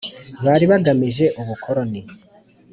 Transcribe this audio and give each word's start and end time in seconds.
bari 0.45 0.65
bagamije 0.71 1.25
ubukoloni 1.39 2.01